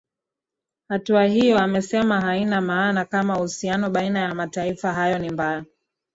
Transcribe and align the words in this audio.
hatua 0.87 1.25
hiyo 1.25 1.59
amesema 1.59 2.21
haina 2.21 2.61
maana 2.61 3.05
kama 3.05 3.37
uhusiano 3.39 3.89
baina 3.89 4.19
ya 4.19 4.35
mataifa 4.35 4.93
hayo 4.93 5.19
ni 5.19 5.29
mbaya 5.29 5.65